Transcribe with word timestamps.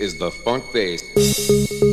Is 0.00 0.16
the 0.16 0.30
funk 0.30 0.72
bass. 0.72 1.89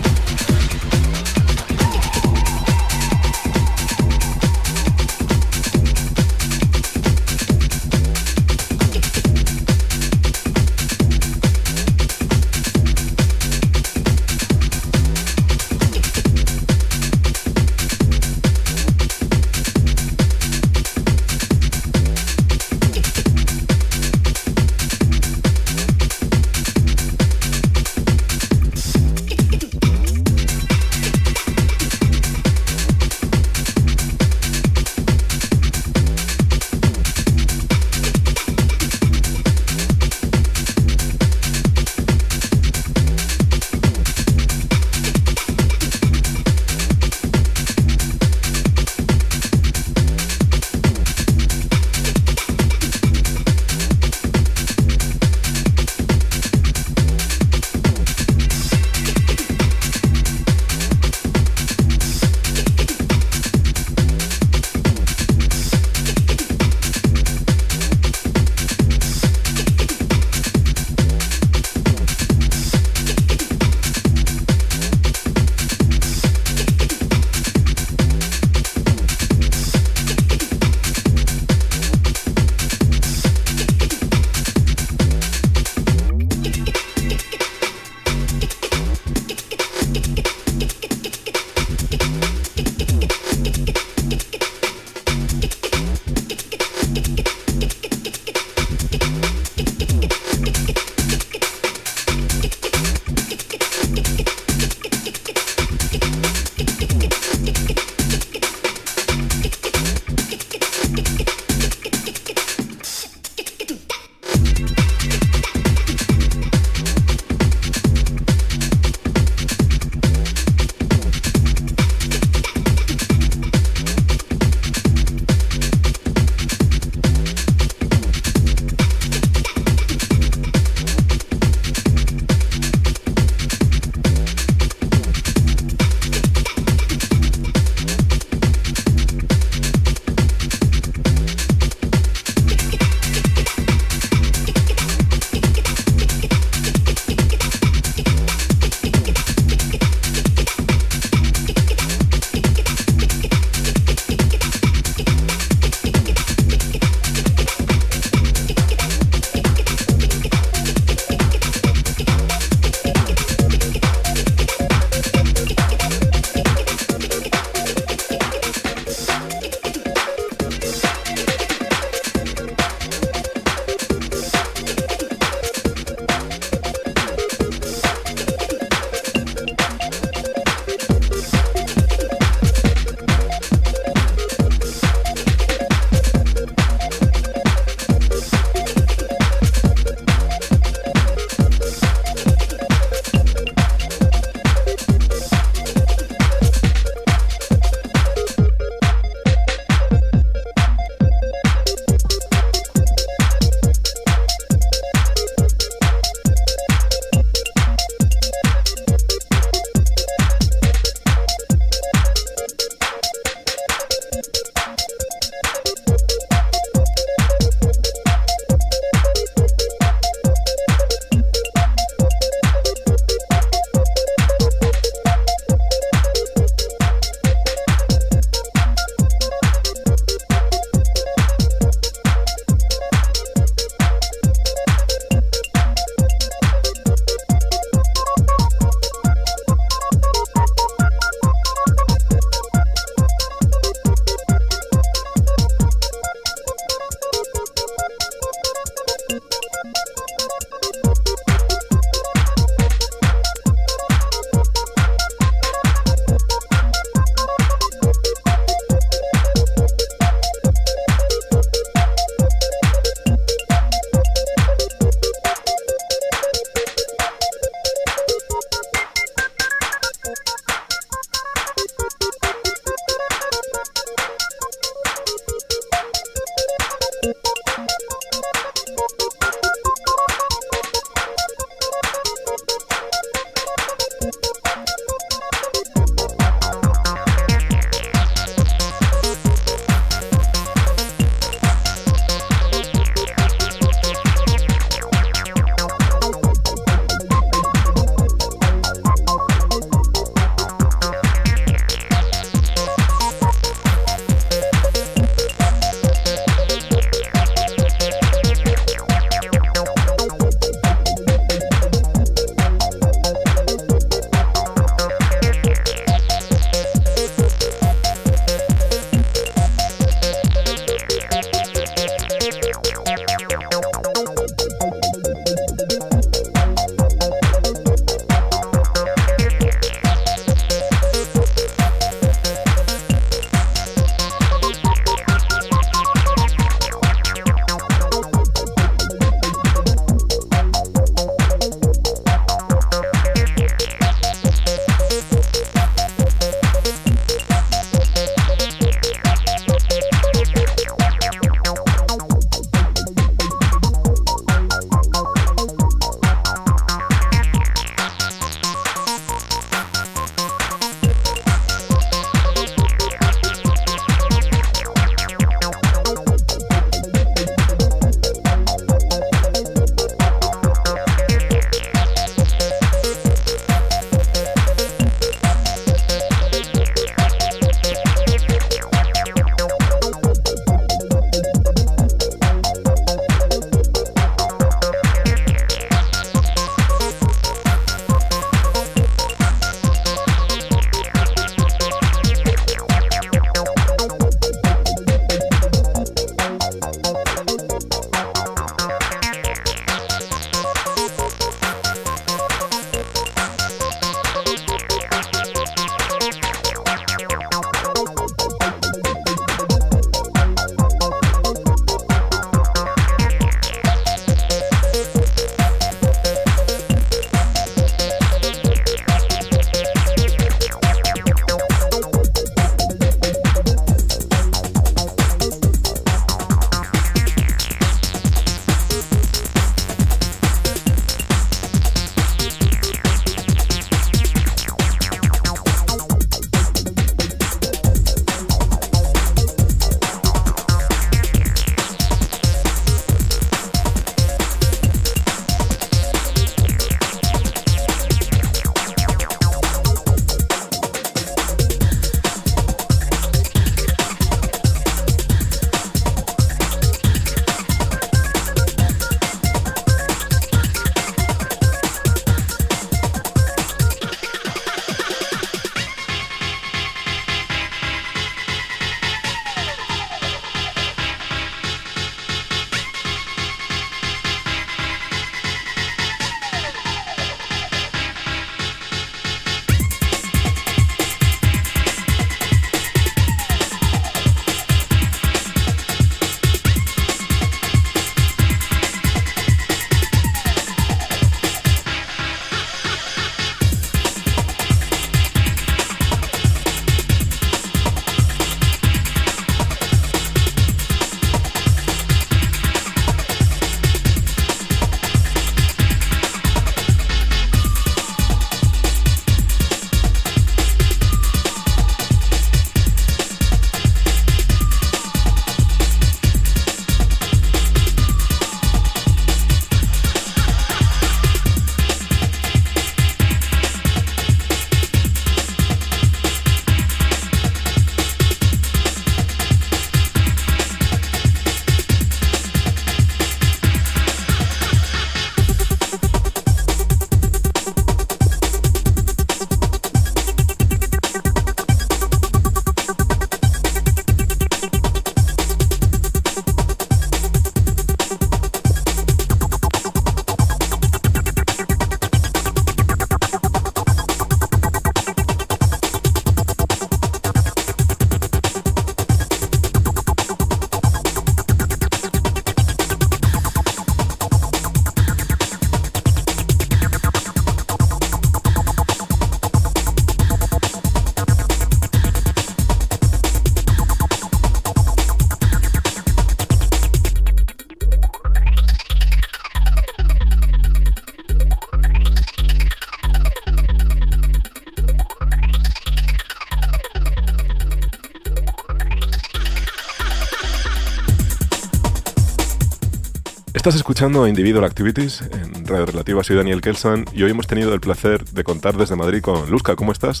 Estás 593.44 593.56
escuchando 593.56 594.08
Individual 594.08 594.42
Activities 594.42 595.02
en 595.02 595.46
Radio 595.46 595.66
Relativa. 595.66 596.02
Soy 596.02 596.16
Daniel 596.16 596.40
Kelsan 596.40 596.86
y 596.94 597.02
hoy 597.02 597.10
hemos 597.10 597.26
tenido 597.26 597.52
el 597.52 597.60
placer 597.60 598.02
de 598.06 598.24
contar 598.24 598.56
desde 598.56 598.74
Madrid 598.74 599.02
con 599.02 599.30
Luzca. 599.30 599.54
¿Cómo 599.54 599.70
estás? 599.70 600.00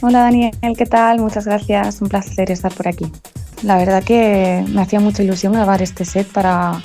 Hola 0.00 0.20
Daniel, 0.20 0.54
¿qué 0.74 0.86
tal? 0.86 1.18
Muchas 1.18 1.44
gracias. 1.44 2.00
Un 2.00 2.08
placer 2.08 2.50
estar 2.50 2.72
por 2.72 2.88
aquí. 2.88 3.12
La 3.64 3.76
verdad 3.76 4.02
que 4.02 4.64
me 4.66 4.80
hacía 4.80 4.98
mucha 4.98 5.22
ilusión 5.22 5.52
grabar 5.52 5.82
este 5.82 6.06
set 6.06 6.26
para, 6.26 6.80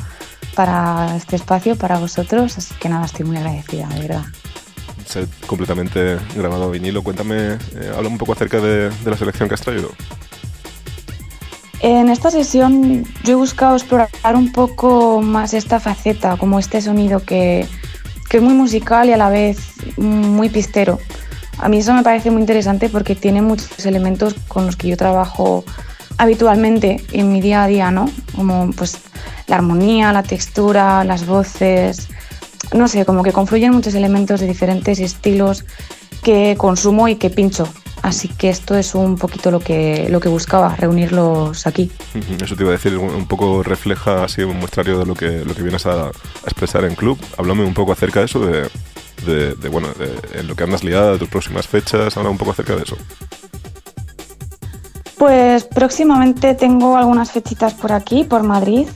para 0.54 1.16
este 1.16 1.38
espacio, 1.38 1.78
para 1.78 1.98
vosotros. 1.98 2.58
Así 2.58 2.76
que 2.76 2.90
nada, 2.90 3.06
estoy 3.06 3.26
muy 3.26 3.38
agradecida, 3.38 3.88
de 3.88 4.02
verdad. 4.02 4.26
Set 5.06 5.30
completamente 5.48 6.18
grabado 6.36 6.72
vinilo. 6.72 7.04
Cuéntame, 7.04 7.54
eh, 7.54 7.94
habla 7.96 8.10
un 8.10 8.18
poco 8.18 8.34
acerca 8.34 8.60
de, 8.60 8.90
de 8.90 9.10
la 9.10 9.16
selección 9.16 9.48
que 9.48 9.56
has 9.56 9.62
traído. 9.62 9.92
En 11.82 12.10
esta 12.10 12.30
sesión 12.30 13.06
yo 13.24 13.34
he 13.34 13.36
buscado 13.36 13.76
explorar 13.76 14.10
un 14.36 14.52
poco 14.52 15.22
más 15.22 15.54
esta 15.54 15.80
faceta, 15.80 16.36
como 16.38 16.60
este 16.60 16.82
sonido 16.82 17.22
que, 17.22 17.66
que, 18.30 18.38
es 18.38 18.44
muy 18.44 18.54
musical 18.54 19.08
y 19.08 19.14
a 19.14 19.18
la 19.18 19.30
vez 19.30 19.58
muy 19.98 20.50
pistero. 20.50 21.00
A 21.58 21.70
mí 21.70 21.78
eso 21.78 21.94
me 21.94 22.04
parece 22.04 22.32
muy 22.32 22.42
interesante 22.42 22.90
porque 22.90 23.16
tiene 23.16 23.42
muchos 23.42 23.86
elementos 23.86 24.34
con 24.48 24.66
los 24.66 24.76
que 24.76 24.90
yo 24.90 24.98
trabajo 24.98 25.64
habitualmente 26.18 27.02
en 27.14 27.32
mi 27.32 27.40
día 27.40 27.64
a 27.64 27.68
día, 27.68 27.92
¿no? 27.92 28.10
Como 28.36 28.72
pues 28.72 28.98
la 29.48 29.56
armonía, 29.56 30.12
la 30.12 30.24
textura, 30.24 31.06
las 31.06 31.26
voces, 31.26 32.10
no 32.74 32.90
sé, 32.90 33.06
como 33.06 33.24
que 33.24 33.32
confluyen 33.32 33.74
muchos 33.74 33.96
elementos 33.96 34.42
de 34.42 34.48
diferentes 34.48 35.00
estilos 35.00 35.66
que 36.24 36.56
consumo 36.58 37.08
y 37.08 37.16
que 37.16 37.30
pincho 37.30 37.68
Así 38.02 38.30
que 38.30 38.50
esto 38.50 38.76
es 38.76 38.96
un 38.96 39.18
poquito 39.18 39.52
lo 39.52 39.60
que, 39.60 40.08
lo 40.10 40.20
que 40.20 40.30
buscaba, 40.30 40.76
reunirlos 40.76 41.68
aquí. 41.68 41.92
Eso 42.42 42.56
te 42.56 42.64
iba 42.64 42.72
a 42.72 42.78
decir, 42.78 42.98
un 42.98 43.28
poco 43.28 43.62
refleja 43.64 44.24
así 44.24 44.42
un 44.42 44.58
muestrario 44.58 45.00
de 45.00 45.06
lo 45.06 45.16
que, 45.16 45.44
lo 45.44 45.54
que 45.54 45.62
vienes 45.62 45.86
a, 45.86 46.12
expresar 46.44 46.86
en 46.86 46.96
club. 46.96 47.20
Háblame 47.38 47.64
un 47.64 47.74
poco 47.74 47.92
acerca 47.92 48.20
de 48.20 48.26
eso, 48.26 48.40
de, 48.40 48.70
de, 49.56 49.70
bueno, 49.70 49.90
de, 49.98 50.40
en 50.40 50.48
lo 50.48 50.56
que 50.56 50.64
andas 50.64 50.84
liada, 50.84 51.14
de 51.14 51.20
tus 51.20 51.30
próximas 51.30 51.68
fechas, 51.68 52.16
habla 52.16 52.30
un 52.30 52.38
poco 52.38 52.52
acerca 52.52 52.76
de 52.76 52.84
eso. 52.84 52.98
Pues 55.18 55.66
próximamente 55.66 56.56
tengo 56.56 56.96
algunas 56.96 57.32
fechitas 57.32 57.74
por 57.74 57.92
aquí, 57.92 58.24
por 58.24 58.44
Madrid, 58.44 58.88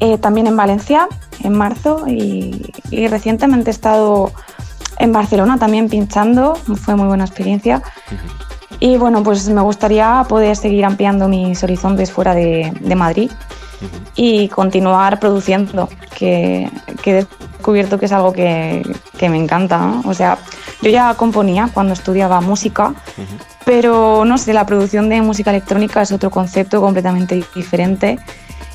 eh, 0.00 0.16
también 0.16 0.46
en 0.46 0.56
Valencia, 0.56 1.08
en 1.42 1.52
marzo, 1.52 2.04
y, 2.08 2.72
y 2.90 3.08
recientemente 3.08 3.70
he 3.70 3.72
estado 3.72 4.32
en 4.98 5.12
Barcelona 5.12 5.58
también 5.58 5.88
pinchando, 5.88 6.54
fue 6.54 6.96
muy 6.96 7.06
buena 7.06 7.24
experiencia. 7.24 7.82
Y 8.78 8.96
bueno, 8.98 9.22
pues 9.22 9.48
me 9.48 9.60
gustaría 9.62 10.24
poder 10.28 10.56
seguir 10.56 10.84
ampliando 10.84 11.28
mis 11.28 11.62
horizontes 11.62 12.12
fuera 12.12 12.34
de, 12.34 12.72
Madrid 12.94 13.30
y 14.14 14.48
continuar 14.48 15.18
produciendo, 15.18 15.88
que, 16.14 16.70
he 17.04 17.12
descubierto 17.12 17.98
que 17.98 18.06
es 18.06 18.12
algo 18.12 18.32
que, 18.32 18.82
me 19.20 19.36
encanta. 19.36 20.02
O 20.04 20.14
sea, 20.14 20.38
yo 20.82 20.90
ya 20.90 21.14
componía 21.14 21.70
cuando 21.72 21.94
estudiaba 21.94 22.40
música, 22.40 22.94
pero 23.64 24.24
no 24.24 24.36
sé, 24.36 24.52
la 24.52 24.66
producción 24.66 25.08
de 25.08 25.22
música 25.22 25.50
electrónica 25.50 26.02
es 26.02 26.12
otro 26.12 26.30
concepto 26.30 26.80
completamente 26.80 27.42
diferente 27.54 28.18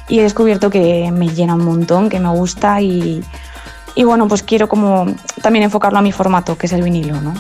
y 0.08 0.20
he 0.20 0.24
descubierto 0.24 0.70
que 0.70 1.12
me 1.12 1.30
llena 1.30 1.56
un 1.56 1.64
montón, 1.64 2.10
que 2.10 2.20
me 2.20 2.30
gusta 2.30 2.82
y 2.82 3.24
y 3.96 4.04
bueno, 4.04 4.28
pues 4.28 4.44
quiero 4.44 4.68
como 4.68 5.06
también 5.42 5.64
enfocarlo 5.64 6.00
a 6.00 6.02
mi 6.02 6.12
formato, 6.12 6.58
que 6.58 6.68
es 6.68 6.74
el 6.74 6.84
vinilo, 6.84 7.20
¿no? 7.22 7.34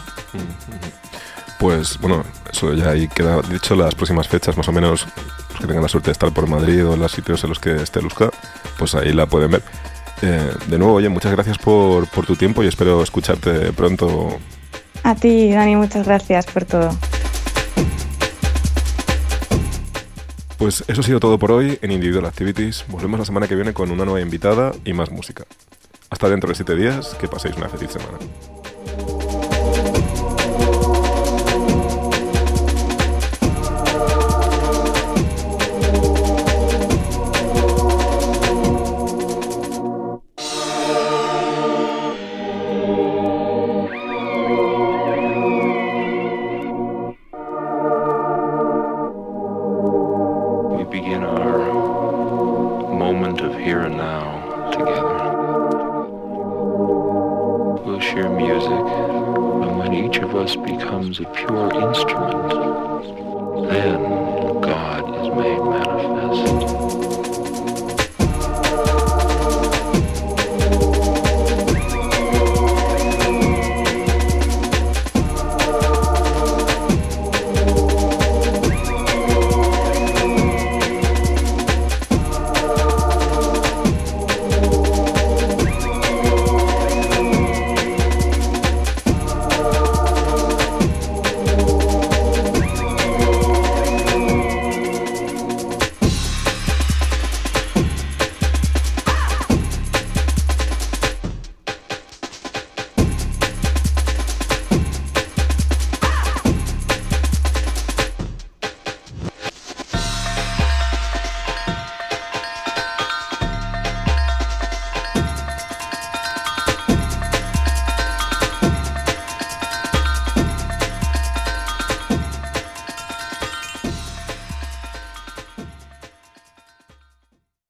Pues 1.59 1.99
bueno, 1.99 2.23
eso 2.51 2.73
ya 2.73 2.89
ahí 2.89 3.07
queda 3.07 3.41
dicho, 3.41 3.75
las 3.75 3.95
próximas 3.95 4.27
fechas 4.27 4.57
más 4.57 4.67
o 4.67 4.71
menos, 4.71 5.05
los 5.49 5.59
que 5.59 5.67
tengan 5.67 5.83
la 5.83 5.89
suerte 5.89 6.07
de 6.07 6.13
estar 6.13 6.31
por 6.31 6.47
Madrid 6.47 6.85
o 6.85 6.93
en 6.95 6.99
los 6.99 7.11
sitios 7.11 7.43
en 7.43 7.49
los 7.49 7.59
que 7.59 7.75
esté 7.75 8.01
Luzca, 8.01 8.31
pues 8.77 8.95
ahí 8.95 9.13
la 9.13 9.27
pueden 9.27 9.51
ver. 9.51 9.63
Eh, 10.23 10.51
de 10.67 10.77
nuevo, 10.77 10.93
oye, 10.93 11.09
muchas 11.09 11.31
gracias 11.31 11.57
por, 11.57 12.07
por 12.07 12.25
tu 12.25 12.35
tiempo 12.35 12.63
y 12.63 12.67
espero 12.67 13.01
escucharte 13.01 13.71
pronto. 13.73 14.37
A 15.03 15.15
ti, 15.15 15.51
Dani, 15.51 15.75
muchas 15.75 16.05
gracias 16.05 16.45
por 16.45 16.65
todo. 16.65 16.95
Pues 20.57 20.83
eso 20.87 21.01
ha 21.01 21.03
sido 21.03 21.19
todo 21.19 21.39
por 21.39 21.51
hoy 21.51 21.79
en 21.81 21.91
Individual 21.91 22.25
Activities. 22.27 22.85
Volvemos 22.87 23.19
la 23.19 23.25
semana 23.25 23.47
que 23.47 23.55
viene 23.55 23.73
con 23.73 23.89
una 23.89 24.05
nueva 24.05 24.21
invitada 24.21 24.73
y 24.85 24.93
más 24.93 25.09
música. 25.09 25.43
Hasta 26.11 26.29
dentro 26.29 26.49
de 26.49 26.55
siete 26.55 26.75
días, 26.75 27.15
que 27.15 27.29
paséis 27.29 27.55
una 27.55 27.69
feliz 27.69 27.91
semana. 27.91 28.17